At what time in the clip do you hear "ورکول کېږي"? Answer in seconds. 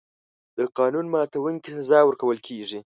2.05-2.79